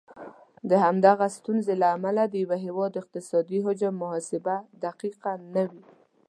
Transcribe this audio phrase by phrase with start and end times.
[0.69, 5.83] د همدغه ستونزې له امله د یو هیواد اقتصادي حجم محاسبه دقیقه نه وي.